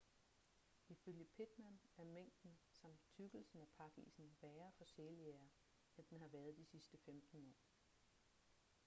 [0.89, 5.49] ifølge pittman er mængden samt tykkelsen af pakisen værre for sæljægere
[5.97, 7.55] end den har været de sidste 15 år